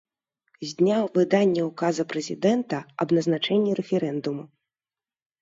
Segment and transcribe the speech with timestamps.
[0.69, 4.43] З дня выдання ўказа Прэзідэнта аб назначэнні рэферэндуму.